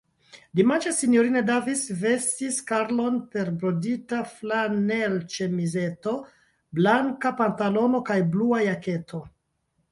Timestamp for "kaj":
8.13-8.21